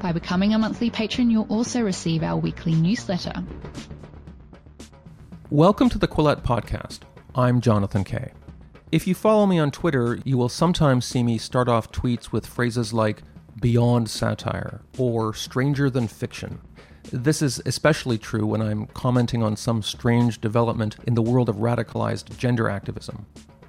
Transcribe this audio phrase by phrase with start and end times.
[0.00, 3.34] By becoming a monthly patron, you'll also receive our weekly newsletter.
[5.50, 7.00] Welcome to the Quillette Podcast.
[7.34, 8.32] I'm Jonathan Kay.
[8.90, 12.46] If you follow me on Twitter, you will sometimes see me start off tweets with
[12.46, 13.22] phrases like
[13.60, 16.62] beyond satire or stranger than fiction.
[17.12, 21.56] This is especially true when I'm commenting on some strange development in the world of
[21.56, 23.26] radicalized gender activism.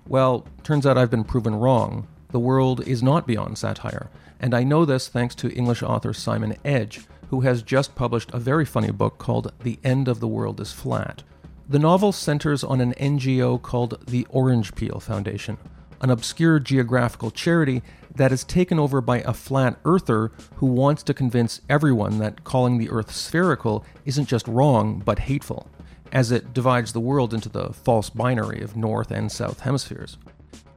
[0.07, 2.07] Well, turns out I've been proven wrong.
[2.29, 4.09] The world is not beyond satire,
[4.41, 8.39] and I know this thanks to English author Simon Edge, who has just published a
[8.39, 11.21] very funny book called The End of the World is Flat.
[11.69, 15.57] The novel centers on an NGO called the Orange Peel Foundation,
[16.01, 17.83] an obscure geographical charity
[18.15, 22.79] that is taken over by a flat earther who wants to convince everyone that calling
[22.79, 25.69] the Earth spherical isn't just wrong, but hateful,
[26.11, 30.17] as it divides the world into the false binary of North and South hemispheres.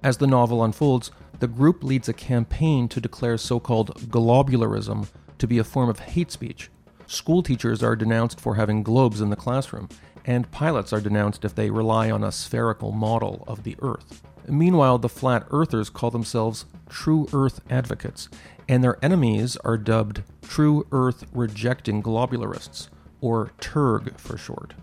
[0.02, 5.46] As the novel unfolds, the group leads a campaign to declare so called globularism to
[5.46, 6.70] be a form of hate speech.
[7.06, 9.88] School teachers are denounced for having globes in the classroom,
[10.24, 14.22] and pilots are denounced if they rely on a spherical model of the Earth.
[14.48, 18.28] Meanwhile, the flat earthers call themselves True Earth advocates,
[18.68, 22.88] and their enemies are dubbed True Earth rejecting globularists,
[23.20, 24.74] or TERG for short.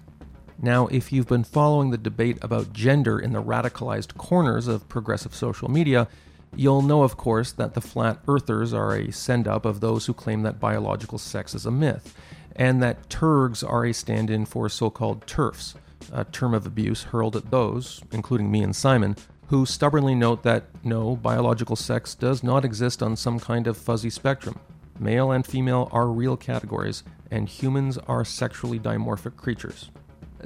[0.63, 5.33] Now, if you've been following the debate about gender in the radicalized corners of progressive
[5.33, 6.07] social media,
[6.55, 10.13] You'll know, of course, that the flat earthers are a send up of those who
[10.13, 12.13] claim that biological sex is a myth,
[12.55, 15.75] and that TERGs are a stand in for so called turfs,
[16.11, 19.15] a term of abuse hurled at those, including me and Simon,
[19.47, 24.09] who stubbornly note that no, biological sex does not exist on some kind of fuzzy
[24.09, 24.59] spectrum.
[24.99, 29.89] Male and female are real categories, and humans are sexually dimorphic creatures.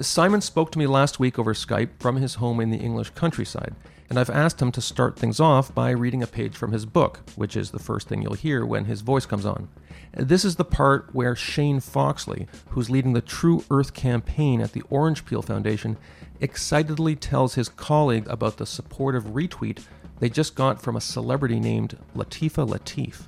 [0.02, 3.74] Simon spoke to me last week over Skype from his home in the English countryside
[4.10, 7.22] and I've asked him to start things off by reading a page from his book,
[7.36, 9.68] which is the first thing you'll hear when his voice comes on.
[10.14, 14.84] This is the part where Shane Foxley, who's leading the True Earth campaign at the
[14.90, 15.98] Orange Peel Foundation,
[16.40, 19.84] excitedly tells his colleague about the supportive retweet
[20.20, 23.24] they just got from a celebrity named Latifa Latif.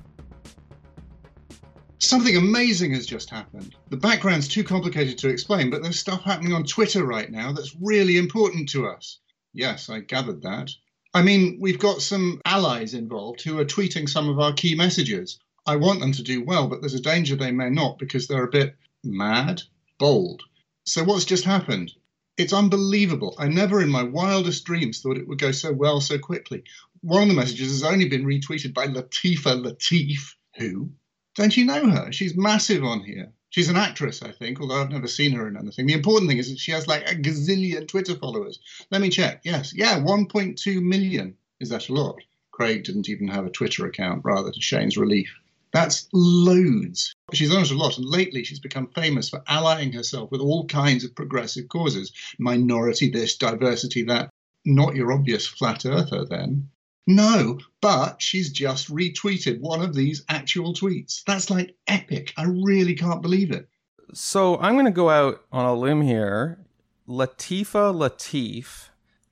[2.00, 3.76] Something amazing has just happened.
[3.90, 7.76] The background's too complicated to explain, but there's stuff happening on Twitter right now that's
[7.82, 9.20] really important to us.
[9.58, 10.70] Yes, I gathered that.
[11.16, 15.40] I mean, we've got some allies involved who are tweeting some of our key messages.
[15.66, 18.44] I want them to do well, but there's a danger they may not because they're
[18.44, 19.64] a bit mad,
[19.98, 20.44] bold.
[20.86, 21.92] So, what's just happened?
[22.38, 23.34] It's unbelievable.
[23.40, 26.64] I never in my wildest dreams thought it would go so well so quickly.
[27.02, 30.36] One of the messages has only been retweeted by Latifa Latif.
[30.58, 30.92] Who?
[31.34, 32.12] Don't you know her?
[32.12, 33.34] She's massive on here.
[33.58, 35.88] She's an actress, I think, although I've never seen her in anything.
[35.88, 38.60] The important thing is that she has like a gazillion Twitter followers.
[38.92, 39.42] Let me check.
[39.44, 41.36] Yes, yeah, 1.2 million.
[41.60, 42.22] Is that a lot?
[42.52, 45.34] Craig didn't even have a Twitter account, rather to Shane's relief.
[45.74, 47.16] That's loads.
[47.34, 51.04] She's it a lot, and lately she's become famous for allying herself with all kinds
[51.04, 54.30] of progressive causes minority this, diversity that.
[54.66, 56.70] Not your obvious flat earther, then.
[57.08, 61.24] No, but she's just retweeted one of these actual tweets.
[61.26, 62.34] That's like epic.
[62.36, 63.70] I really can't believe it.
[64.14, 66.60] So I'm going to go out on a limb here.
[67.08, 68.90] Latifa Latif.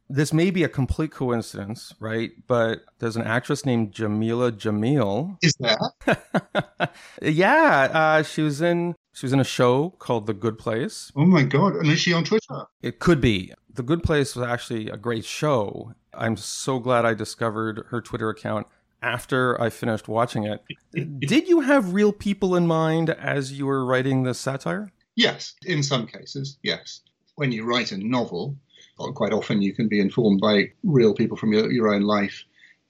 [0.07, 2.31] This may be a complete coincidence, right?
[2.47, 5.37] But there's an actress named Jamila Jamil.
[5.41, 6.93] Is that?
[7.21, 11.11] yeah, uh, she was in she was in a show called The Good Place.
[11.15, 11.75] Oh my god!
[11.75, 12.65] And is she on Twitter?
[12.81, 13.51] It could be.
[13.73, 15.95] The Good Place was actually a great show.
[16.17, 18.67] I'm so glad I discovered her Twitter account
[19.01, 20.63] after I finished watching it.
[21.19, 24.91] Did you have real people in mind as you were writing this satire?
[25.15, 27.01] Yes, in some cases, yes.
[27.35, 28.57] When you write a novel,
[28.97, 32.43] quite often you can be informed by real people from your, your own life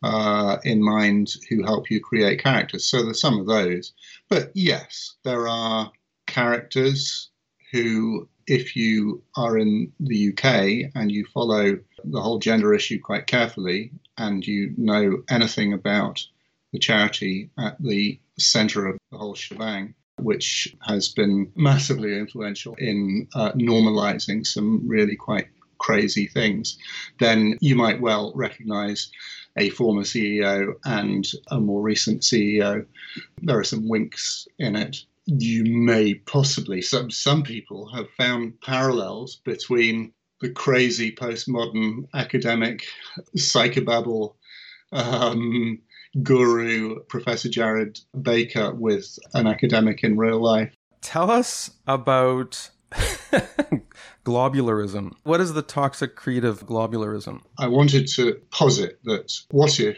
[0.04, 2.86] uh, in mind who help you create characters.
[2.86, 3.94] So there's some of those.
[4.30, 5.92] But yes, there are
[6.28, 7.30] characters
[7.72, 13.28] who if you are in the UK and you follow the whole gender issue quite
[13.28, 16.26] carefully and you know anything about
[16.72, 23.28] the charity at the center of the whole shebang, which has been massively influential in
[23.34, 26.78] uh, normalizing some really quite crazy things,
[27.20, 29.12] then you might well recognize
[29.58, 32.86] a former CEO and a more recent CEO.
[33.42, 39.38] There are some winks in it you may possibly, some, some people have found parallels
[39.44, 42.86] between the crazy postmodern academic
[43.38, 44.36] psychobabble
[44.92, 45.80] um,
[46.22, 50.74] guru, Professor Jared Baker, with an academic in real life.
[51.02, 52.70] Tell us about
[54.26, 55.14] globularism.
[55.24, 57.42] What is the toxic creed of globularism?
[57.58, 59.98] I wanted to posit that what if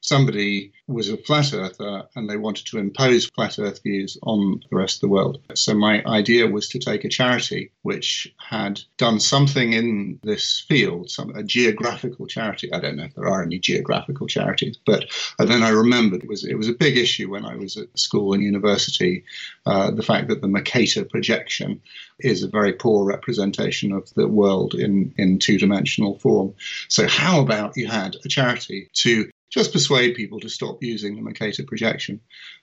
[0.00, 4.76] somebody was a flat earther and they wanted to impose flat earth views on the
[4.76, 5.40] rest of the world.
[5.54, 11.10] So my idea was to take a charity which had done something in this field,
[11.10, 12.72] some a geographical charity.
[12.72, 15.06] I don't know if there are any geographical charities, but
[15.38, 18.32] then I remembered it was it was a big issue when I was at school
[18.32, 19.24] and university,
[19.66, 21.80] uh, the fact that the Mercator projection
[22.20, 26.54] is a very poor representation of the world in, in two dimensional form.
[26.88, 31.22] So, how about you had a charity to just persuade people to stop using the
[31.22, 32.20] Mercator projection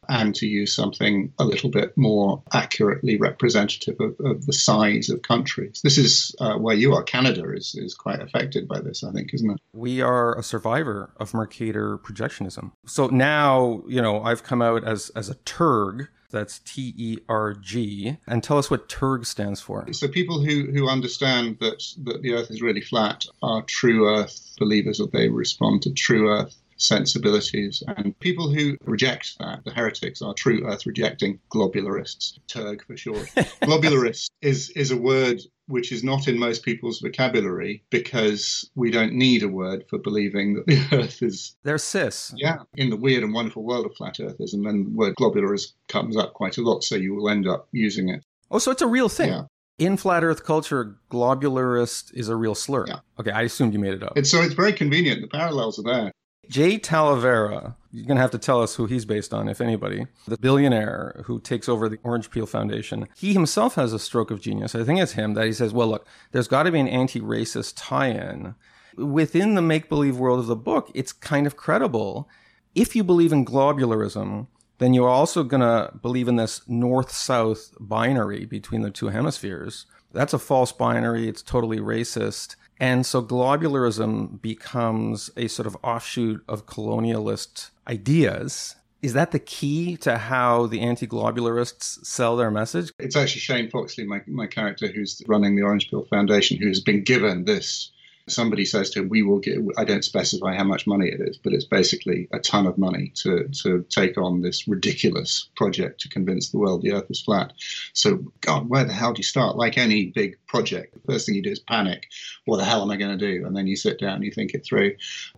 [0.07, 5.21] and to use something a little bit more accurately representative of, of the size of
[5.23, 5.81] countries.
[5.83, 7.03] This is uh, where you are.
[7.03, 9.57] Canada is, is quite affected by this, I think, isn't it?
[9.73, 12.71] We are a survivor of Mercator projectionism.
[12.85, 17.53] So now, you know, I've come out as, as a TERG, that's T E R
[17.53, 18.17] G.
[18.27, 19.85] And tell us what TERG stands for.
[19.93, 24.53] So people who, who understand that, that the Earth is really flat are true Earth
[24.59, 27.83] believers, or they respond to true Earth sensibilities.
[27.87, 33.25] And people who reject that, the heretics, are true earth rejecting globularists, TERG for short.
[33.63, 39.13] Globularist is, is a word which is not in most people's vocabulary because we don't
[39.13, 41.55] need a word for believing that the earth is.
[41.63, 42.33] They're cis.
[42.37, 44.53] Yeah, in the weird and wonderful world of flat earthers.
[44.53, 47.67] And then the word globularist comes up quite a lot, so you will end up
[47.71, 48.23] using it.
[48.51, 49.29] Oh, so it's a real thing.
[49.29, 49.43] Yeah.
[49.77, 52.85] In flat Earth culture, globularist is a real slur.
[52.87, 52.99] Yeah.
[53.19, 54.13] Okay, I assumed you made it up.
[54.15, 55.21] It's, so it's very convenient.
[55.21, 56.11] The parallels are there.
[56.49, 60.07] Jay Talavera, you're going to have to tell us who he's based on, if anybody.
[60.27, 63.07] The billionaire who takes over the Orange Peel Foundation.
[63.15, 64.75] He himself has a stroke of genius.
[64.75, 67.21] I think it's him that he says, well, look, there's got to be an anti
[67.21, 68.55] racist tie in.
[68.97, 72.29] Within the make believe world of the book, it's kind of credible.
[72.73, 74.47] If you believe in globularism,
[74.77, 79.85] then you're also going to believe in this north south binary between the two hemispheres.
[80.11, 81.27] That's a false binary.
[81.27, 82.55] It's totally racist.
[82.79, 88.75] And so globularism becomes a sort of offshoot of colonialist ideas.
[89.01, 92.91] Is that the key to how the anti globularists sell their message?
[92.99, 97.03] It's actually Shane Foxley, my, my character, who's running the Orange Peel Foundation, who's been
[97.03, 97.91] given this
[98.27, 101.37] somebody says to him, "We will get." I don't specify how much money it is,
[101.37, 106.09] but it's basically a ton of money to to take on this ridiculous project to
[106.09, 107.53] convince the world the Earth is flat.
[107.93, 109.57] So, God, where the hell do you start?
[109.57, 112.07] Like any big project, the first thing you do is panic.
[112.45, 113.45] What the hell am I going to do?
[113.45, 114.95] And then you sit down and you think it through.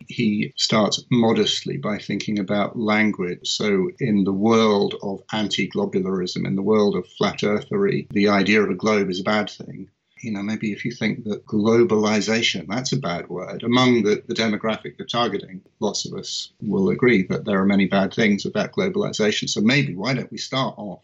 [0.07, 3.47] He starts modestly by thinking about language.
[3.49, 8.69] So, in the world of anti-globularism, in the world of flat earthery, the idea of
[8.69, 9.89] a globe is a bad thing
[10.21, 14.33] you know, maybe if you think that globalization, that's a bad word, among the, the
[14.33, 18.71] demographic they're targeting, lots of us will agree that there are many bad things about
[18.71, 19.49] globalization.
[19.49, 21.01] So maybe why don't we start off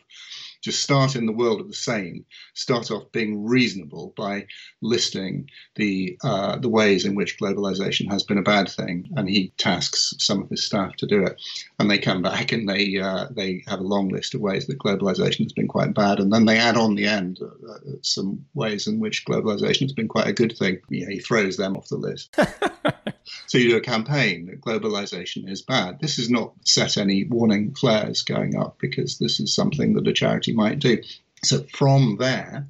[0.64, 2.26] just start in the world of the same.
[2.54, 4.48] Start off being reasonable by
[4.82, 9.50] listing the uh, the ways in which globalization has been a bad thing, and he
[9.58, 11.40] tasks some of his staff to do it.
[11.80, 14.80] And they come back and they uh, they have a long list of ways that
[14.80, 18.46] globalization has been quite bad, and then they add on the end uh, uh some
[18.54, 20.80] ways in which globalization has been quite a good thing.
[20.90, 22.36] Yeah, he throws them off the list.
[23.48, 26.00] so you do a campaign that globalization is bad.
[26.00, 30.14] This is not set any warning flares going up because this is something that a
[30.14, 31.02] charity might do.
[31.44, 32.68] So from there,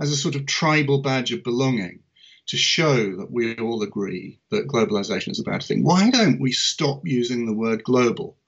[0.00, 2.00] as a sort of tribal badge of belonging,
[2.46, 6.50] to show that we all agree that globalization is a bad thing, why don't we
[6.50, 8.38] stop using the word global?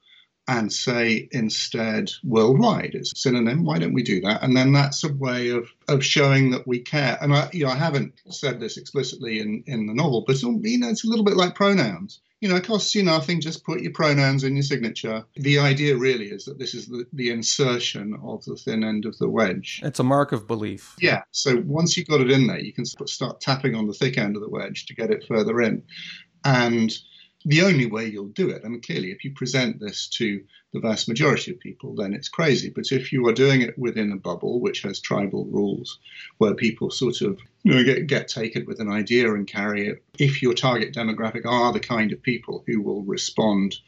[0.50, 3.64] and say instead worldwide is a synonym.
[3.64, 4.42] Why don't we do that?
[4.42, 7.16] And then that's a way of, of showing that we care.
[7.20, 10.50] And I, you know, I haven't said this explicitly in, in the novel, but you
[10.50, 12.20] know, it's a little bit like pronouns.
[12.40, 13.40] You know, it costs you nothing.
[13.40, 15.24] Just put your pronouns in your signature.
[15.36, 19.18] The idea really is that this is the, the insertion of the thin end of
[19.18, 19.80] the wedge.
[19.84, 20.96] It's a mark of belief.
[20.98, 21.22] Yeah.
[21.32, 24.36] So once you've got it in there, you can start tapping on the thick end
[24.36, 25.82] of the wedge to get it further in.
[26.44, 26.90] And
[27.44, 28.62] the only way you'll do it.
[28.64, 30.42] I mean, clearly, if you present this to
[30.72, 32.70] the vast majority of people, then it's crazy.
[32.70, 35.98] But if you are doing it within a bubble which has tribal rules,
[36.38, 40.02] where people sort of you know, get, get taken with an idea and carry it,
[40.18, 43.78] if your target demographic are the kind of people who will respond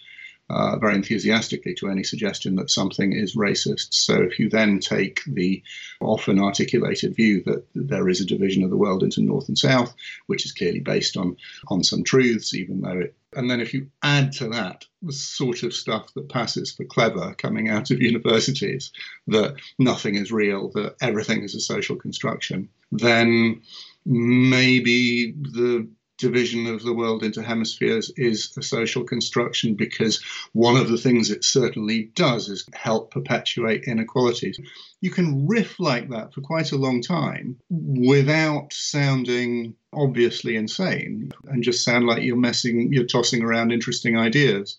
[0.52, 3.94] uh, very enthusiastically to any suggestion that something is racist.
[3.94, 5.62] So if you then take the
[6.00, 9.94] often articulated view that there is a division of the world into North and South,
[10.26, 11.36] which is clearly based on,
[11.68, 15.62] on some truths, even though it and then if you add to that the sort
[15.62, 18.92] of stuff that passes for clever coming out of universities,
[19.26, 23.62] that nothing is real, that everything is a social construction, then
[24.04, 25.88] maybe the
[26.22, 31.30] division of the world into hemispheres is a social construction because one of the things
[31.30, 34.58] it certainly does is help perpetuate inequalities.
[35.00, 41.62] You can riff like that for quite a long time without sounding obviously insane and
[41.62, 44.78] just sound like you're messing, you're tossing around interesting ideas.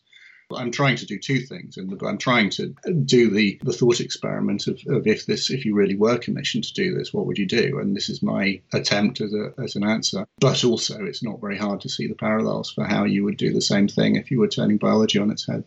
[0.55, 2.09] I'm trying to do two things in the book.
[2.09, 2.67] I'm trying to
[3.05, 6.73] do the, the thought experiment of, of if this if you really were commissioned to
[6.73, 7.79] do this, what would you do?
[7.79, 10.25] And this is my attempt as a as an answer.
[10.39, 13.53] But also it's not very hard to see the parallels for how you would do
[13.53, 15.63] the same thing if you were turning biology on its head.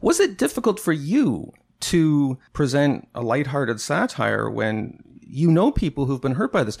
[0.00, 6.20] Was it difficult for you to present a lighthearted satire when you know people who've
[6.20, 6.78] been hurt by this?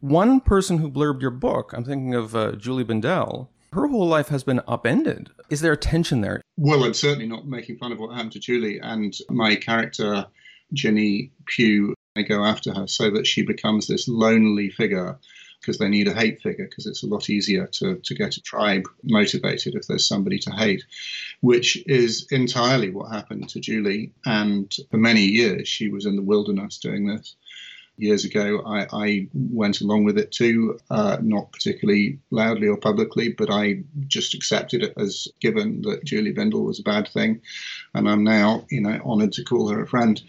[0.00, 4.28] One person who blurbed your book, I'm thinking of uh, Julie Bindel, her whole life
[4.28, 5.30] has been upended.
[5.48, 6.42] Is there a tension there?
[6.56, 10.26] Well, I'm certainly not making fun of what happened to Julie and my character,
[10.72, 11.94] Jenny Pugh.
[12.14, 15.18] They go after her so that she becomes this lonely figure
[15.62, 18.42] because they need a hate figure because it's a lot easier to, to get a
[18.42, 20.84] tribe motivated if there's somebody to hate,
[21.40, 24.10] which is entirely what happened to Julie.
[24.26, 27.36] And for many years, she was in the wilderness doing this
[27.96, 33.28] years ago, I, I went along with it too, uh, not particularly loudly or publicly,
[33.30, 37.42] but I just accepted it as given that Julie Bindel was a bad thing,
[37.94, 40.20] and I'm now, you know, honoured to call her a friend.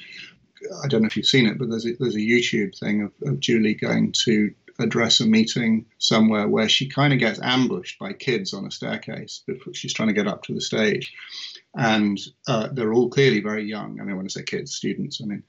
[0.84, 3.12] I don't know if you've seen it, but there's a, there's a YouTube thing of,
[3.27, 8.13] of Julie going to address a meeting somewhere where she kind of gets ambushed by
[8.13, 11.13] kids on a staircase before she's trying to get up to the stage.
[11.75, 14.00] And uh, they're all clearly very young.
[14.00, 15.43] I mean, when I say kids, students, I mean,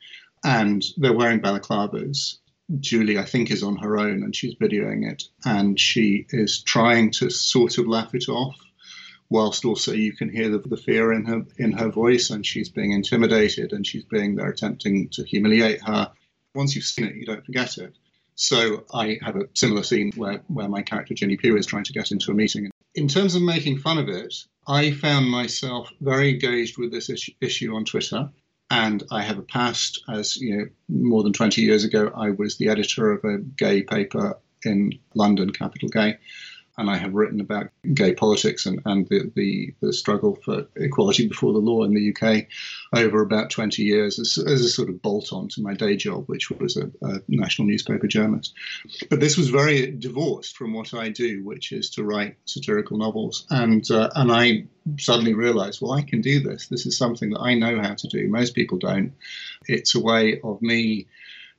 [0.45, 2.39] and they're wearing balaclavas.
[2.81, 7.11] Julie, I think, is on her own and she's videoing it, and she is trying
[7.13, 8.57] to sort of laugh it off,
[9.29, 12.69] whilst also you can hear the, the fear in her in her voice, and she's
[12.69, 16.11] being intimidated, and she's being they're attempting to humiliate her.
[16.55, 17.97] Once you've seen it, you don't forget it.
[18.37, 21.93] So I have a similar scene where, where my character Jenny Pugh is trying to
[21.93, 22.71] get into a meeting.
[22.95, 24.35] In terms of making fun of it,
[24.67, 28.31] I found myself very engaged with this issue, issue on Twitter.
[28.71, 32.57] And I have a past, as you know, more than 20 years ago, I was
[32.57, 36.17] the editor of a gay paper in London, Capital Gay,
[36.77, 41.29] and I have written about gay politics and, and the, the, the, struggle for equality
[41.29, 42.47] before the law in the UK
[42.93, 46.25] over about 20 years as, as a sort of bolt on to my day job,
[46.27, 48.55] which was a, a, national newspaper journalist.
[49.09, 53.47] But this was very divorced from what I do, which is to write satirical novels.
[53.51, 54.67] And, uh, and I
[54.99, 56.67] suddenly realized, well, I can do this.
[56.67, 58.29] This is something that I know how to do.
[58.29, 59.13] Most people don't.
[59.69, 61.07] It's a way of me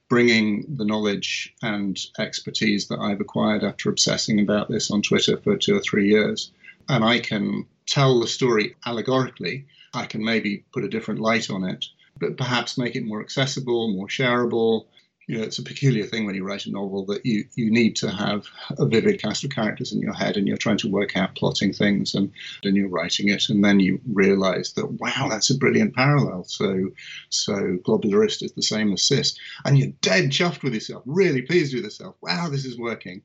[0.09, 5.57] bringing the knowledge and expertise that I've acquired after obsessing about this on Twitter for
[5.57, 6.51] two or three years.
[6.87, 9.65] And I can tell the story allegorically.
[9.93, 11.85] I can maybe put a different light on it,
[12.19, 14.85] but perhaps make it more accessible, more shareable,
[15.27, 17.95] you know, it's a peculiar thing when you write a novel that you, you need
[17.97, 18.45] to have
[18.77, 21.73] a vivid cast of characters in your head and you're trying to work out plotting
[21.73, 22.31] things and
[22.63, 26.43] then you're writing it and then you realize that wow that's a brilliant parallel.
[26.43, 26.89] So
[27.29, 27.53] so
[27.83, 31.83] globularist is the same as cis and you're dead chuffed with yourself really pleased with
[31.83, 32.15] yourself.
[32.21, 33.23] Wow this is working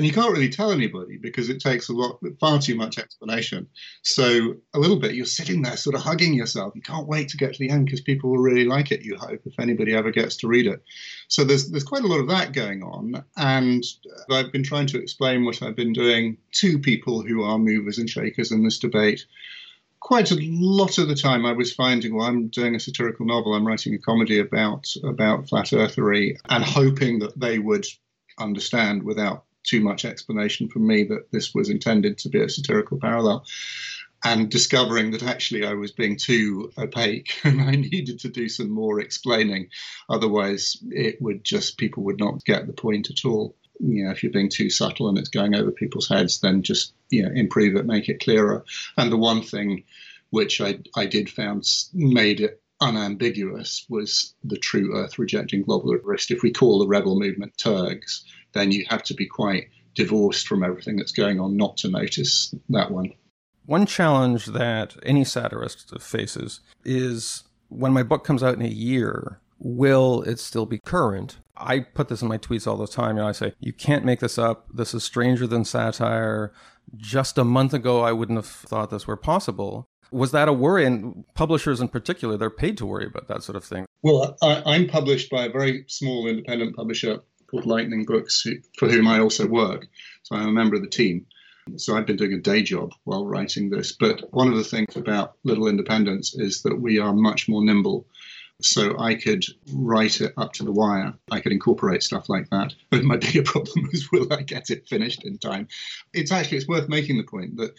[0.00, 3.66] and you can't really tell anybody because it takes a lot, far too much explanation.
[4.00, 6.72] So a little bit, you're sitting there sort of hugging yourself.
[6.74, 9.04] You can't wait to get to the end because people will really like it.
[9.04, 10.82] You hope if anybody ever gets to read it.
[11.28, 13.84] So there's there's quite a lot of that going on, and
[14.30, 18.08] I've been trying to explain what I've been doing to people who are movers and
[18.08, 19.26] shakers in this debate.
[20.00, 23.52] Quite a lot of the time, I was finding, well, I'm doing a satirical novel.
[23.52, 27.84] I'm writing a comedy about about flat earthery, and hoping that they would
[28.38, 32.98] understand without too much explanation from me that this was intended to be a satirical
[32.98, 33.44] parallel
[34.24, 38.70] and discovering that actually I was being too opaque and I needed to do some
[38.70, 39.68] more explaining.
[40.08, 43.56] Otherwise, it would just, people would not get the point at all.
[43.78, 46.92] You know, if you're being too subtle and it's going over people's heads, then just,
[47.08, 48.62] you know, improve it, make it clearer.
[48.98, 49.84] And the one thing
[50.28, 51.64] which I, I did found
[51.94, 56.30] made it unambiguous was the true earth rejecting globalist.
[56.30, 60.62] If we call the rebel movement TERGs, then you have to be quite divorced from
[60.62, 63.12] everything that's going on not to notice that one.
[63.66, 69.40] One challenge that any satirist faces is when my book comes out in a year,
[69.58, 71.38] will it still be current?
[71.56, 73.16] I put this in my tweets all the time.
[73.16, 74.66] You know, I say, you can't make this up.
[74.72, 76.52] This is stranger than satire.
[76.96, 79.86] Just a month ago, I wouldn't have thought this were possible.
[80.10, 80.84] Was that a worry?
[80.84, 83.86] And publishers in particular, they're paid to worry about that sort of thing.
[84.02, 88.46] Well, I, I'm published by a very small independent publisher called Lightning Books,
[88.78, 89.88] for whom I also work.
[90.22, 91.26] So I'm a member of the team.
[91.76, 93.92] So I've been doing a day job while writing this.
[93.92, 98.06] But one of the things about Little Independents is that we are much more nimble.
[98.62, 101.14] So I could write it up to the wire.
[101.30, 102.74] I could incorporate stuff like that.
[102.90, 105.68] But my bigger problem is will I get it finished in time?
[106.12, 107.74] It's actually it's worth making the point that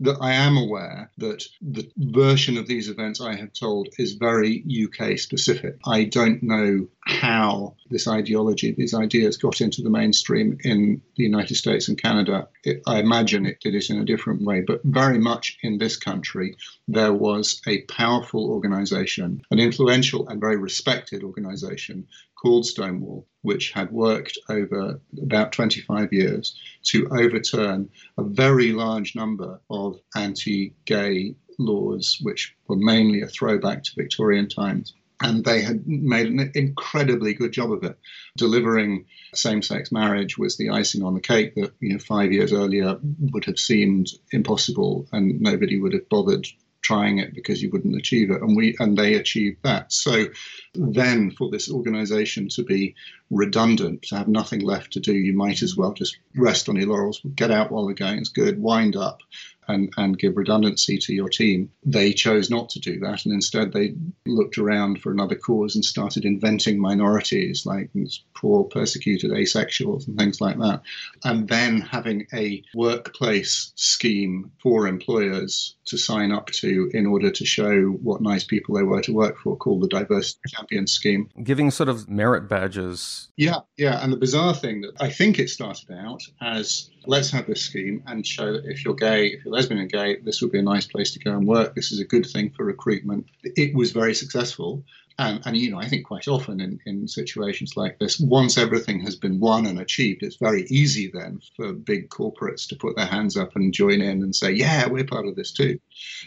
[0.00, 4.64] that I am aware that the version of these events I have told is very
[4.84, 5.76] UK specific.
[5.86, 11.54] I don't know how this ideology, these ideas got into the mainstream in the United
[11.54, 12.48] States and Canada.
[12.64, 15.96] It, I imagine it did it in a different way, but very much in this
[15.96, 16.56] country,
[16.88, 22.06] there was a powerful organization, an influential and very respected organization
[22.42, 29.60] called Stonewall, which had worked over about 25 years to overturn a very large number
[29.70, 34.92] of anti gay laws, which were mainly a throwback to Victorian times.
[35.22, 37.96] And they had made an incredibly good job of it.
[38.36, 42.52] Delivering same sex marriage was the icing on the cake that, you know, five years
[42.52, 42.98] earlier
[43.32, 46.48] would have seemed impossible and nobody would have bothered
[46.82, 48.42] trying it because you wouldn't achieve it.
[48.42, 49.92] And we and they achieved that.
[49.92, 50.26] So
[50.74, 52.94] then for this organization to be
[53.32, 56.88] redundant to have nothing left to do you might as well just rest on your
[56.88, 59.20] laurels get out while the going is good wind up
[59.68, 61.70] and, and give redundancy to your team.
[61.84, 63.94] They chose not to do that, and instead they
[64.26, 67.90] looked around for another cause and started inventing minorities like
[68.34, 70.82] poor persecuted asexuals and things like that.
[71.24, 77.44] And then having a workplace scheme for employers to sign up to in order to
[77.44, 81.30] show what nice people they were to work for called the Diversity Champion Scheme.
[81.42, 83.21] Giving sort of merit badges.
[83.36, 84.02] Yeah, yeah.
[84.02, 88.02] And the bizarre thing that I think it started out as let's have this scheme
[88.06, 90.62] and show that if you're gay, if you're lesbian and gay, this would be a
[90.62, 91.74] nice place to go and work.
[91.74, 93.26] This is a good thing for recruitment.
[93.42, 94.84] It was very successful.
[95.18, 99.00] And, and, you know, I think quite often in, in situations like this, once everything
[99.00, 103.06] has been won and achieved, it's very easy then for big corporates to put their
[103.06, 105.78] hands up and join in and say, yeah, we're part of this too.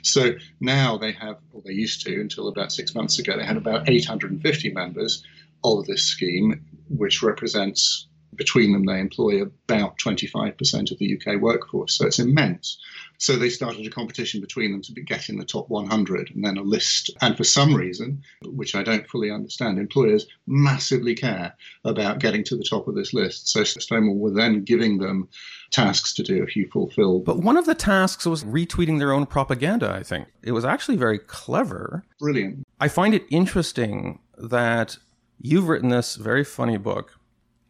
[0.04, 3.58] So now they have, or they used to until about six months ago, they had
[3.58, 5.24] about 850 members
[5.64, 11.98] of this scheme, which represents between them, they employ about 25% of the UK workforce.
[11.98, 12.77] So it's immense.
[13.18, 16.44] So they started a competition between them to be, get in the top 100 and
[16.44, 17.12] then a list.
[17.22, 22.58] And for some reason, which I don't fully understand, employers massively care about getting to
[22.58, 23.48] the top of this list.
[23.48, 25.29] So Stonewall were then giving them
[25.72, 27.20] tasks to do if you fulfill.
[27.20, 30.27] But one of the tasks was retweeting their own propaganda, I think.
[30.44, 32.03] It was actually very clever.
[32.20, 32.64] Brilliant.
[32.79, 34.98] I find it interesting that
[35.40, 37.20] you've written this very funny book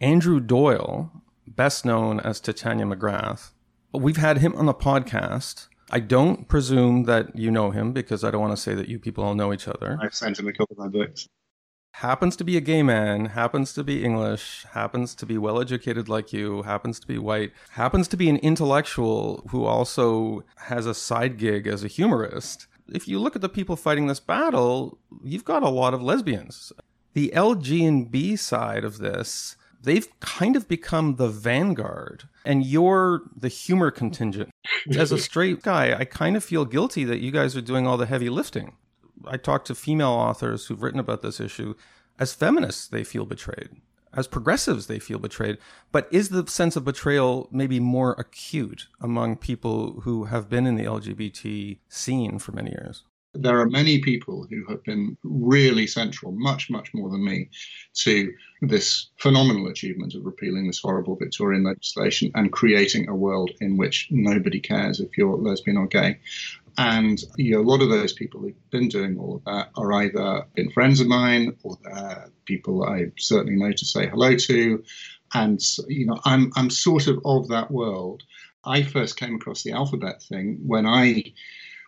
[0.01, 1.11] Andrew Doyle,
[1.47, 3.51] best known as Titania McGrath,
[3.93, 5.67] we've had him on the podcast.
[5.91, 8.99] I don't presume that you know him because I don't want to say that you
[8.99, 9.97] people all know each other.
[10.01, 11.27] I've sent him a couple of my books.
[11.93, 16.09] Happens to be a gay man, happens to be English, happens to be well educated
[16.09, 20.93] like you, happens to be white, happens to be an intellectual who also has a
[20.93, 22.67] side gig as a humorist.
[22.91, 26.73] If you look at the people fighting this battle, you've got a lot of lesbians.
[27.15, 33.21] The LG and B side of this they've kind of become the vanguard and you're
[33.35, 34.49] the humor contingent.
[34.97, 37.95] As a straight guy, I kind of feel guilty that you guys are doing all
[37.95, 38.75] the heavy lifting.
[39.25, 41.75] I talk to female authors who've written about this issue.
[42.19, 43.69] As feminists, they feel betrayed.
[44.13, 45.57] As progressives, they feel betrayed.
[45.91, 50.75] But is the sense of betrayal maybe more acute among people who have been in
[50.75, 53.03] the LGBT scene for many years?
[53.35, 57.49] There are many people who have been really central, much, much more than me,
[57.95, 63.77] to this phenomenal achievement of repealing this horrible Victorian legislation and creating a world in
[63.77, 66.19] which nobody cares if you're lesbian or gay.
[66.77, 69.93] And you know, a lot of those people who've been doing all of that are
[69.93, 71.77] either been friends of mine or
[72.45, 74.83] people I certainly know to say hello to.
[75.33, 78.23] And you know, I'm I'm sort of of that world.
[78.65, 81.23] I first came across the alphabet thing when I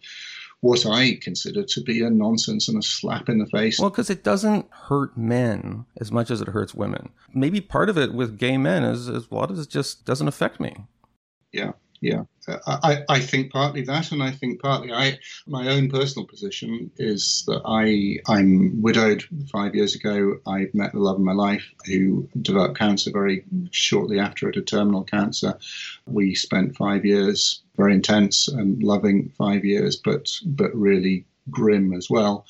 [0.61, 3.79] what I consider to be a nonsense and a slap in the face.
[3.79, 7.11] Well, because it doesn't hurt men as much as it hurts women.
[7.33, 10.75] Maybe part of it with gay men is, is well, it just doesn't affect me.
[11.53, 12.23] Yeah, yeah.
[12.49, 16.91] Uh, I, I think partly that, and I think partly I my own personal position
[16.97, 20.39] is that I I'm widowed five years ago.
[20.47, 24.63] I met the love of my life who developed cancer very shortly after it, a
[24.63, 25.59] terminal cancer.
[26.07, 32.11] We spent five years very intense and loving five years, but but really grim as
[32.11, 32.47] well.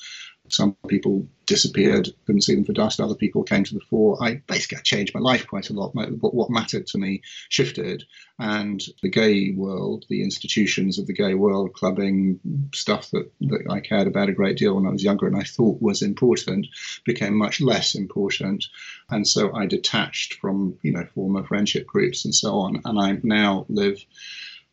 [0.49, 2.99] Some people disappeared, couldn't see them for dust.
[2.99, 4.21] Other people came to the fore.
[4.21, 5.95] I basically I changed my life quite a lot.
[5.95, 8.03] My, what mattered to me shifted,
[8.37, 12.39] and the gay world, the institutions of the gay world, clubbing,
[12.73, 15.43] stuff that, that I cared about a great deal when I was younger and I
[15.43, 16.67] thought was important,
[17.05, 18.65] became much less important.
[19.09, 23.19] And so I detached from you know former friendship groups and so on, and I
[23.23, 24.05] now live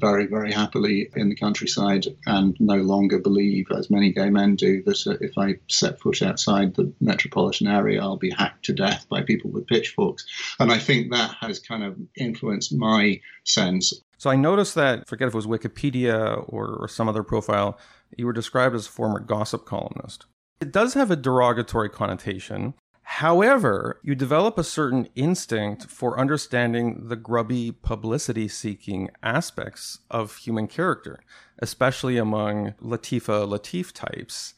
[0.01, 4.83] very, very happily in the countryside and no longer believe, as many gay men do,
[4.85, 9.07] that uh, if I set foot outside the metropolitan area, I'll be hacked to death
[9.09, 10.27] by people with pitchforks.
[10.59, 13.93] And I think that has kind of influenced my sense.
[14.19, 17.79] So I noticed that, forget if it was Wikipedia or, or some other profile,
[18.17, 20.27] you were described as a former gossip columnist.
[20.61, 22.75] It does have a derogatory connotation.
[23.19, 30.67] However, you develop a certain instinct for understanding the grubby publicity seeking aspects of human
[30.67, 31.21] character,
[31.61, 34.55] especially among Latifa Latif types.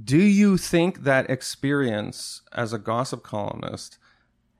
[0.00, 3.98] Do you think that experience as a gossip columnist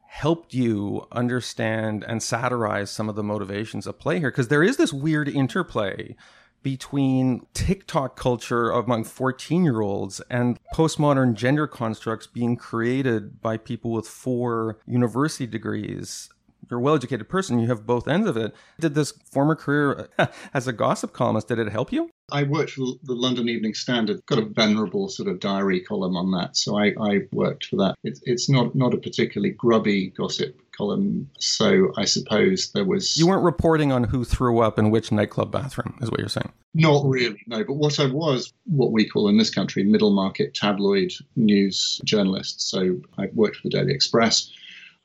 [0.09, 4.33] helped you understand and satirize some of the motivations at play here?
[4.33, 6.17] Because there is this weird interplay
[6.67, 13.93] between TikTok culture among 14 year olds and postmodern gender constructs being created by people
[13.93, 16.29] with four university degrees.
[16.71, 18.55] You're a well educated person, you have both ends of it.
[18.81, 20.09] Did this former career
[20.55, 22.11] as a gossip columnist, did it help you?
[22.33, 26.33] I worked for the London Evening Standard, got a venerable sort of diary column on
[26.33, 26.57] that.
[26.57, 27.95] So I, I worked for that.
[28.03, 31.31] It, it's not, not a particularly grubby gossip column.
[31.39, 33.17] So I suppose there was.
[33.17, 36.53] You weren't reporting on who threw up in which nightclub bathroom, is what you're saying?
[36.75, 37.65] Not really, no.
[37.65, 42.69] But what I was, what we call in this country, middle market tabloid news journalist.
[42.69, 44.51] So I worked for the Daily Express,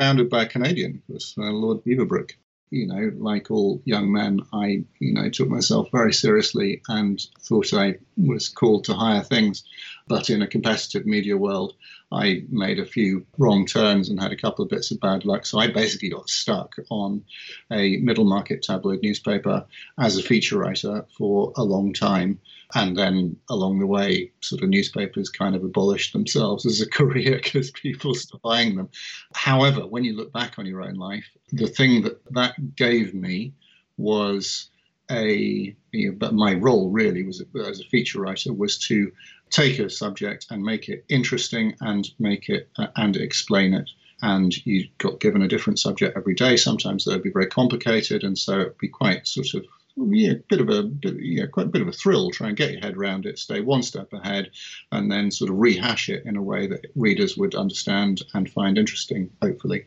[0.01, 2.31] founded by a Canadian, was uh, Lord Beaverbrook
[2.71, 7.73] you know, like all young men, I, you know, took myself very seriously and thought
[7.73, 9.65] I was called to higher things.
[10.07, 11.73] But in a competitive media world,
[12.11, 15.45] I made a few wrong turns and had a couple of bits of bad luck.
[15.45, 17.23] So I basically got stuck on
[17.71, 19.65] a middle market tabloid newspaper
[19.97, 22.39] as a feature writer for a long time.
[22.73, 27.39] And then along the way, sort of newspapers kind of abolished themselves as a career
[27.41, 28.89] because people stopped buying them.
[29.33, 33.53] However, when you look back on your own life, the thing that that gave me
[33.97, 34.69] was
[35.09, 39.11] a, you know, but my role really was as a feature writer was to
[39.51, 43.89] take a subject and make it interesting and make it uh, and explain it
[44.23, 46.55] and you got given a different subject every day.
[46.55, 49.65] Sometimes they would be very complicated, and so it'd be quite sort of
[49.97, 52.31] yeah, bit of a bit, yeah, quite a bit of a thrill.
[52.31, 54.51] Try and get your head around it, stay one step ahead,
[54.91, 58.77] and then sort of rehash it in a way that readers would understand and find
[58.77, 59.85] interesting, hopefully.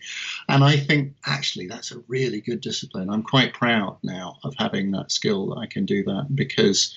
[0.48, 3.08] And I think actually that's a really good discipline.
[3.08, 6.94] I'm quite proud now of having that skill that I can do that because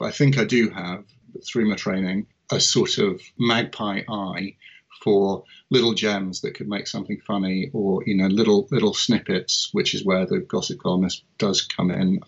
[0.00, 1.04] I think I do have
[1.44, 4.56] through my training a sort of magpie eye
[5.02, 9.94] for little gems that could make something funny or you know little little snippets which
[9.94, 12.20] is where the gossip columnist does come in.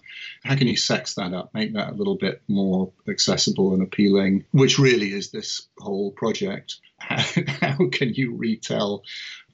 [0.44, 4.44] How can you sex that up make that a little bit more accessible and appealing
[4.52, 6.76] which really is this whole project?
[6.98, 7.22] How,
[7.60, 9.02] how can you retell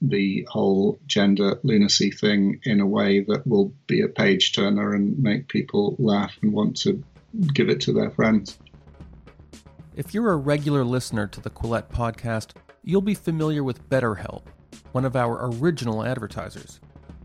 [0.01, 5.17] the whole gender lunacy thing in a way that will be a page turner and
[5.17, 7.03] make people laugh and want to
[7.53, 8.57] give it to their friends
[9.97, 12.51] if you're a regular listener to the Quillette podcast,
[12.83, 14.43] you'll be familiar with BetterHelp,
[14.91, 16.79] one of our original advertisers.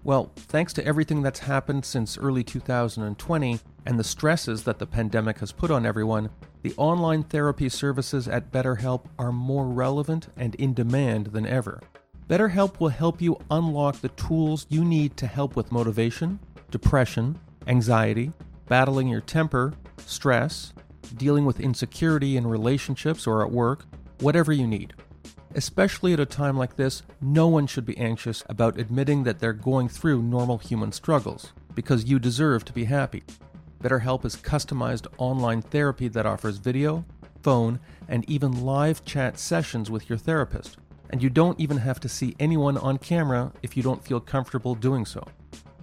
[0.05, 5.41] Well, thanks to everything that's happened since early 2020, and the stresses that the pandemic
[5.41, 6.31] has put on everyone,
[6.63, 11.79] the online therapy services at BetterHelp are more relevant and in demand than ever.
[12.27, 18.33] BetterHelp will help you unlock the tools you need to help with motivation, depression, anxiety,
[18.67, 19.75] battling your temper,
[20.07, 20.73] stress,
[21.17, 23.85] dealing with insecurity in relationships or at work,
[24.21, 24.95] whatever you need.
[25.55, 29.53] Especially at a time like this, no one should be anxious about admitting that they're
[29.53, 33.23] going through normal human struggles, because you deserve to be happy.
[33.83, 37.05] BetterHelp is customized online therapy that offers video,
[37.43, 40.79] phone, and even live chat sessions with your therapist.
[41.11, 44.75] And you don't even have to see anyone on camera if you don't feel comfortable
[44.75, 45.27] doing so.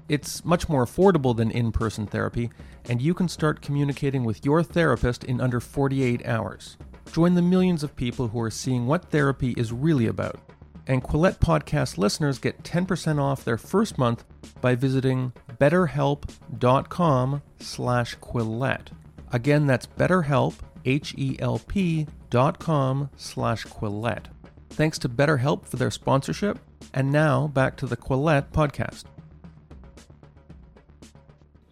[0.09, 2.49] It's much more affordable than in person therapy,
[2.89, 6.77] and you can start communicating with your therapist in under 48 hours.
[7.11, 10.39] Join the millions of people who are seeing what therapy is really about.
[10.87, 14.25] And Quillette podcast listeners get 10% off their first month
[14.59, 18.87] by visiting betterhelp.com slash quillette.
[19.31, 24.25] Again, that's betterhelp, H-E-L-P dot com slash quillette.
[24.69, 26.59] Thanks to BetterHelp for their sponsorship.
[26.93, 29.03] And now back to the Quillette podcast.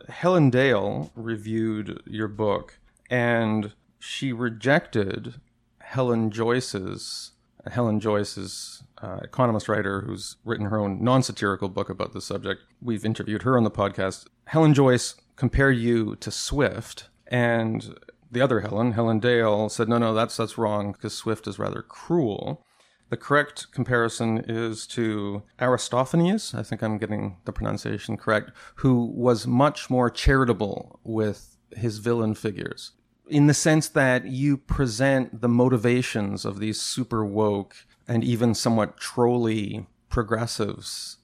[0.10, 5.36] Helen Dale reviewed your book and she rejected
[5.80, 7.32] Helen Joyce's
[7.70, 12.62] Helen Joyce's uh, economist writer who's written her own non-satirical book about the subject.
[12.82, 14.26] We've interviewed her on the podcast.
[14.46, 17.96] Helen Joyce compared you to Swift, and
[18.32, 21.82] the other Helen, Helen Dale, said, "No, no, that's that's wrong because Swift is rather
[21.82, 22.66] cruel."
[23.10, 29.48] The correct comparison is to Aristophanes, I think I'm getting the pronunciation correct, who was
[29.48, 32.92] much more charitable with his villain figures
[33.30, 37.76] in the sense that you present the motivations of these super woke
[38.08, 41.18] and even somewhat trolly progressives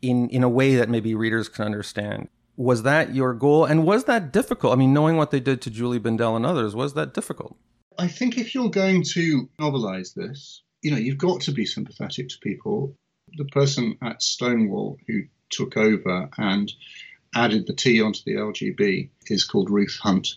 [0.00, 2.28] in in a way that maybe readers can understand.
[2.56, 4.72] Was that your goal and was that difficult?
[4.72, 7.56] I mean, knowing what they did to Julie Bindel and others, was that difficult?
[7.98, 12.28] I think if you're going to novelize this, you know, you've got to be sympathetic
[12.28, 12.94] to people.
[13.38, 16.70] The person at Stonewall who took over and
[17.34, 20.28] added the T onto the LGB is called Ruth Hunt.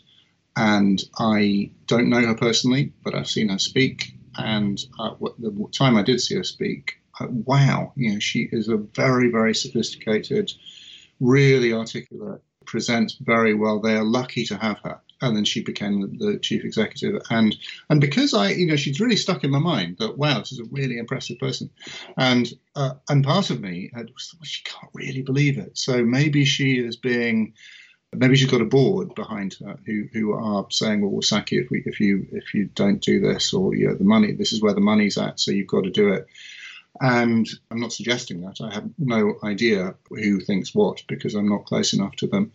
[0.56, 4.14] And I don't know her personally, but I've seen her speak.
[4.38, 8.70] And uh, the time I did see her speak, uh, wow, you know, she is
[8.70, 10.54] a very, very sophisticated,
[11.20, 13.82] really articulate, presents very well.
[13.82, 15.02] They are lucky to have her.
[15.22, 17.56] And then she became the, chief executive, and
[17.90, 20.60] and because I, you know, she's really stuck in my mind that wow, this is
[20.60, 21.70] a really impressive person,
[22.18, 25.78] and uh, and part of me had, well, she can't really believe it.
[25.78, 27.54] So maybe she is being
[28.16, 31.70] maybe she's got a board behind her who, who are saying, well, we'll you if,
[31.70, 34.32] we, if you if you don't do this, or you know, the money.
[34.34, 36.28] This is where the money's at, so you've got to do it.
[37.00, 38.60] And I'm not suggesting that.
[38.62, 42.54] I have no idea who thinks what because I'm not close enough to them.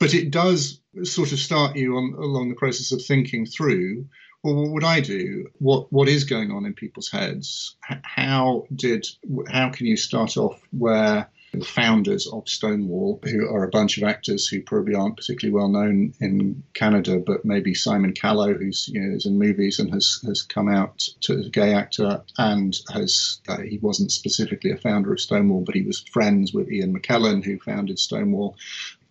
[0.00, 4.08] But it does sort of start you on along the process of thinking through.
[4.42, 5.50] Well, what would I do?
[5.58, 7.76] What what is going on in people's heads?
[8.02, 9.06] How did
[9.48, 14.04] how can you start off where the founders of Stonewall, who are a bunch of
[14.04, 19.00] actors who probably aren't particularly well known in Canada, but maybe Simon Callow, who's you
[19.00, 22.78] know is in movies and has has come out to as a gay actor and
[22.92, 26.98] has uh, he wasn't specifically a founder of Stonewall, but he was friends with Ian
[26.98, 28.56] McKellen, who founded Stonewall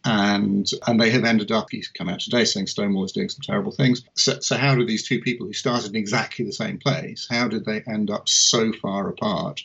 [0.10, 1.68] and and they have ended up.
[1.70, 4.04] He's come out today saying Stonewall is doing some terrible things.
[4.16, 7.48] So, so how do these two people who started in exactly the same place, how
[7.48, 9.62] did they end up so far apart?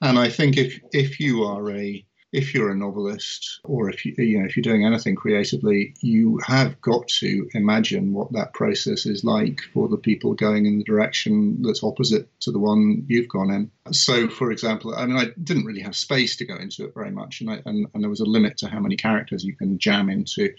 [0.00, 4.12] And I think if if you are a if you're a novelist or if you,
[4.18, 9.06] you know if you're doing anything creatively, you have got to imagine what that process
[9.06, 13.28] is like for the people going in the direction that's opposite to the one you've
[13.28, 13.70] gone in.
[13.92, 14.34] So, mm-hmm.
[14.34, 17.40] for example, I mean, I didn't really have space to go into it very much,
[17.40, 20.10] and, I, and, and there was a limit to how many characters you can jam
[20.10, 20.52] into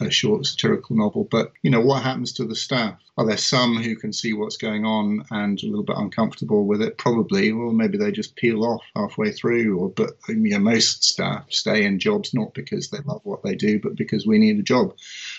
[0.00, 1.24] a short satirical novel.
[1.30, 2.98] But you know, what happens to the staff?
[3.16, 6.80] Are there some who can see what's going on and a little bit uncomfortable with
[6.80, 6.96] it?
[6.96, 7.52] Probably.
[7.52, 9.78] Well, maybe they just peel off halfway through.
[9.78, 13.54] Or but you know, most staff stay in jobs not because they love what they
[13.54, 14.94] do, but because we need a job,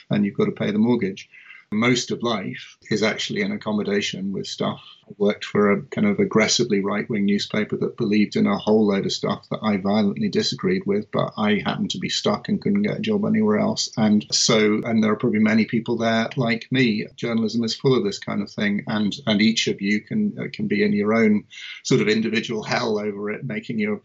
[0.09, 1.29] and you've got to pay the mortgage
[1.71, 4.81] most of life is actually an accommodation with stuff.
[5.07, 8.87] I worked for a kind of aggressively right wing newspaper that believed in a whole
[8.87, 12.61] load of stuff that I violently disagreed with, but I happened to be stuck and
[12.61, 13.89] couldn't get a job anywhere else.
[13.95, 17.07] And so, and there are probably many people there like me.
[17.15, 20.47] Journalism is full of this kind of thing, and and each of you can uh,
[20.51, 21.45] can be in your own
[21.83, 24.01] sort of individual hell over it, making your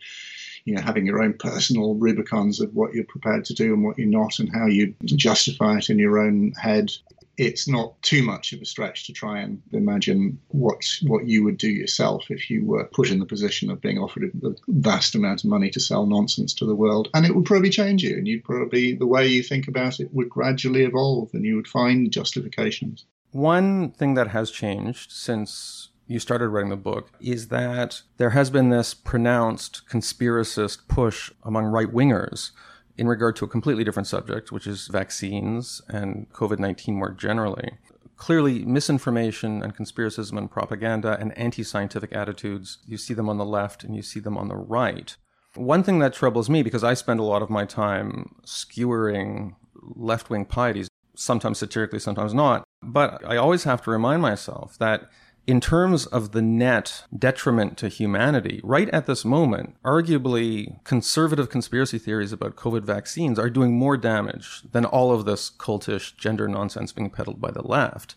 [0.64, 3.96] you know, having your own personal rubicons of what you're prepared to do and what
[3.98, 6.92] you're not, and how you justify it in your own head
[7.38, 11.58] it's not too much of a stretch to try and imagine what what you would
[11.58, 15.44] do yourself if you were put in the position of being offered a vast amount
[15.44, 17.08] of money to sell nonsense to the world.
[17.14, 20.12] And it would probably change you, and you'd probably the way you think about it
[20.14, 23.04] would gradually evolve, and you would find justifications.
[23.32, 28.48] One thing that has changed since you started writing the book is that there has
[28.48, 32.52] been this pronounced conspiracist push among right wingers
[32.98, 37.72] in regard to a completely different subject, which is vaccines and COVID 19 more generally.
[38.16, 43.44] Clearly, misinformation and conspiracism and propaganda and anti scientific attitudes, you see them on the
[43.44, 45.16] left and you see them on the right.
[45.54, 50.30] One thing that troubles me, because I spend a lot of my time skewering left
[50.30, 55.10] wing pieties, sometimes satirically, sometimes not, but I always have to remind myself that
[55.46, 61.98] in terms of the net detriment to humanity, right at this moment, arguably conservative conspiracy
[61.98, 66.92] theories about COVID vaccines are doing more damage than all of this cultish gender nonsense
[66.92, 68.16] being peddled by the left.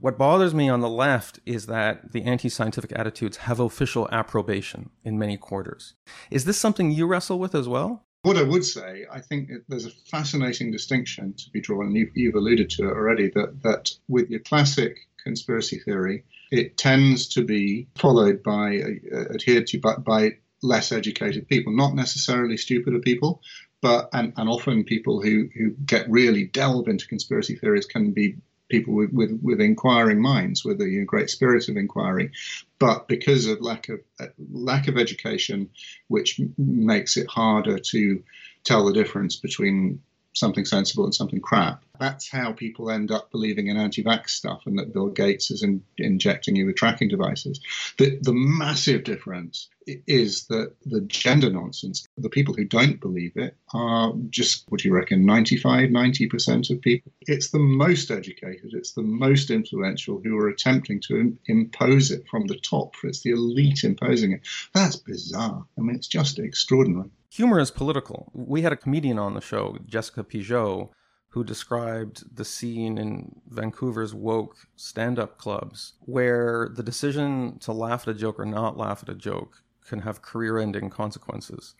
[0.00, 4.90] What bothers me on the left is that the anti scientific attitudes have official approbation
[5.02, 5.94] in many quarters.
[6.30, 8.04] Is this something you wrestle with as well?
[8.22, 12.34] What I would say, I think there's a fascinating distinction to be drawn, and you've,
[12.34, 17.88] alluded to it already, that, that with your classic conspiracy theory, it tends to be
[17.96, 18.80] followed by,
[19.12, 23.42] uh, adhered to by, by less educated people, not necessarily stupider people,
[23.80, 28.36] but and, and often people who, who get really delve into conspiracy theories can be
[28.68, 32.30] people with, with, with inquiring minds, with a great spirit of inquiry,
[32.78, 35.68] but because of lack of uh, lack of education,
[36.08, 38.22] which makes it harder to
[38.64, 40.00] tell the difference between
[40.34, 41.84] something sensible and something crap.
[42.00, 45.84] That's how people end up believing in anti-vax stuff and that Bill Gates is in,
[45.96, 47.60] injecting you with tracking devices.
[47.98, 53.56] The, the massive difference is that the gender nonsense, the people who don't believe it
[53.72, 57.12] are just, what do you reckon, 95, 90% of people.
[57.20, 62.46] It's the most educated, it's the most influential who are attempting to impose it from
[62.46, 62.94] the top.
[63.04, 64.40] It's the elite imposing it.
[64.72, 65.64] That's bizarre.
[65.78, 68.30] I mean, it's just extraordinary humor is political.
[68.32, 70.90] We had a comedian on the show, Jessica Pigeot,
[71.30, 78.06] who described the scene in Vancouver's woke stand up clubs where the decision to laugh
[78.06, 81.74] at a joke or not laugh at a joke can have career ending consequences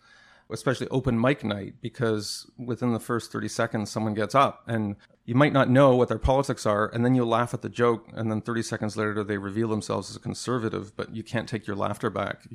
[0.50, 5.34] especially open mic night, because within the first 30 seconds, someone gets up and you
[5.34, 8.30] might not know what their politics are, and then you laugh at the joke, and
[8.30, 11.76] then 30 seconds later, they reveal themselves as a conservative, but you can't take your
[11.76, 12.42] laughter back.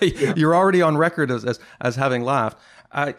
[0.00, 0.34] Yeah.
[0.36, 2.58] You're already on record as, as, as having laughed.
[2.92, 3.12] Uh,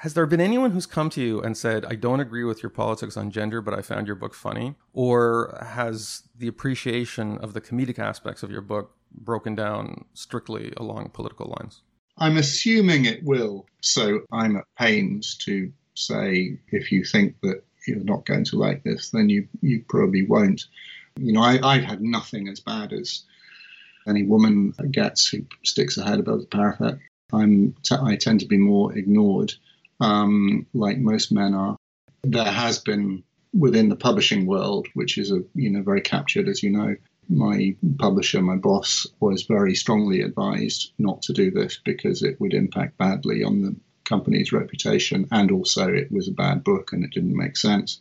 [0.00, 2.70] has there been anyone who's come to you and said, I don't agree with your
[2.70, 4.76] politics on gender, but I found your book funny?
[4.94, 11.10] Or has the appreciation of the comedic aspects of your book broken down strictly along
[11.10, 11.82] political lines?
[12.18, 13.66] I'm assuming it will.
[13.80, 18.82] So I'm at pains to say if you think that you're not going to like
[18.82, 20.66] this, then you, you probably won't.
[21.18, 23.22] You know, I, I've had nothing as bad as
[24.06, 26.98] any woman gets who sticks her head above the parapet.
[27.32, 29.54] I'm t- I tend to be more ignored,
[30.00, 31.76] um, like most men are.
[32.22, 36.62] There has been within the publishing world, which is a you know very captured, as
[36.62, 36.96] you know,
[37.30, 42.52] my publisher, my boss, was very strongly advised not to do this because it would
[42.52, 47.12] impact badly on the company's reputation and also it was a bad book and it
[47.12, 48.00] didn't make sense.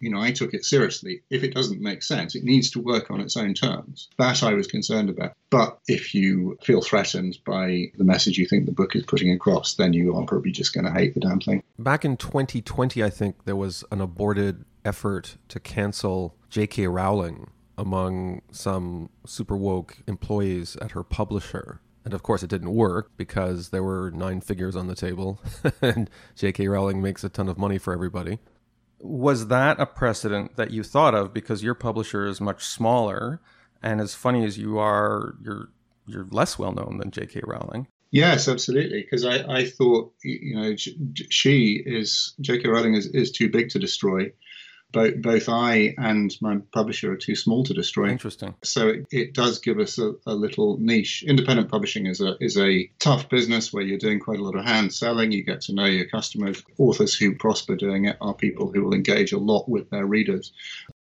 [0.00, 1.20] You know, I took it seriously.
[1.28, 4.08] If it doesn't make sense, it needs to work on its own terms.
[4.18, 5.34] That I was concerned about.
[5.50, 9.74] But if you feel threatened by the message you think the book is putting across,
[9.74, 11.62] then you are probably just going to hate the damn thing.
[11.78, 16.86] Back in 2020, I think there was an aborted effort to cancel J.K.
[16.86, 21.80] Rowling among some super woke employees at her publisher.
[22.04, 25.40] And of course, it didn't work because there were nine figures on the table,
[25.82, 26.68] and J.K.
[26.68, 28.38] Rowling makes a ton of money for everybody.
[29.00, 33.40] Was that a precedent that you thought of because your publisher is much smaller,
[33.82, 35.70] and as funny as you are, you're
[36.06, 37.40] you're less well known than J.K.
[37.44, 37.86] Rowling?
[38.10, 39.02] Yes, absolutely.
[39.02, 40.74] Because I, I thought, you know,
[41.30, 42.68] she is J.K.
[42.68, 44.32] Rowling is, is too big to destroy
[44.92, 48.08] both both I and my publisher are too small to destroy.
[48.08, 48.54] Interesting.
[48.62, 51.24] So it, it does give us a, a, little niche.
[51.26, 54.64] Independent publishing is a is a tough business where you're doing quite a lot of
[54.64, 55.32] hand selling.
[55.32, 56.62] You get to know your customers.
[56.78, 60.52] Authors who prosper doing it are people who will engage a lot with their readers.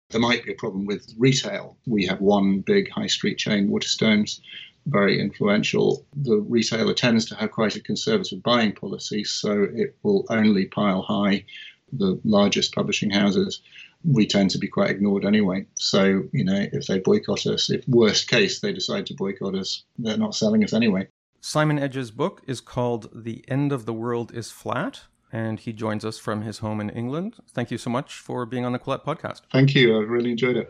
[0.10, 1.78] There might be a problem with retail.
[1.88, 4.42] We have one big high street chain, Waterstones,
[4.86, 6.06] very influential.
[6.16, 11.02] The retailer tends to have quite a conservative buying policy, so it will only pile
[11.02, 11.46] high
[11.94, 13.62] the largest publishing houses,
[14.04, 15.66] we tend to be quite ignored anyway.
[15.76, 19.84] So, you know, if they boycott us, if worst case they decide to boycott us,
[20.00, 21.08] they're not selling us anyway.
[21.42, 25.02] Simon Edge's book is called The End of the World is Flat.
[25.34, 27.38] and he joins us from his home in England.
[27.54, 29.42] Thank you so much for being on the Quillette podcast.
[29.52, 29.98] Thank you.
[30.02, 30.70] I've really enjoyed it.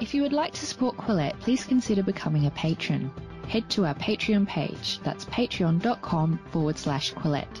[0.00, 3.10] If you would like to support Quillette, please consider becoming a patron.
[3.48, 4.98] Head to our Patreon page.
[5.04, 7.60] That's patreon.com forward slash Quillette.